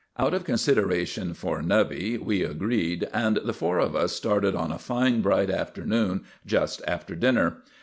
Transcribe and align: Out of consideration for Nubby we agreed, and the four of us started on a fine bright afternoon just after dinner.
Out 0.17 0.33
of 0.33 0.45
consideration 0.45 1.35
for 1.35 1.61
Nubby 1.61 2.17
we 2.17 2.41
agreed, 2.41 3.07
and 3.13 3.35
the 3.37 3.53
four 3.53 3.77
of 3.77 3.95
us 3.95 4.13
started 4.13 4.55
on 4.55 4.71
a 4.71 4.79
fine 4.79 5.21
bright 5.21 5.51
afternoon 5.51 6.23
just 6.43 6.81
after 6.87 7.13
dinner. 7.13 7.57